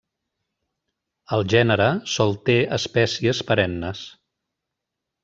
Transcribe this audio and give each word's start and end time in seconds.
El 1.35 1.43
gènere 1.53 1.87
sol 2.13 2.33
té 2.51 2.55
espècies 2.79 3.43
perennes. 3.51 4.03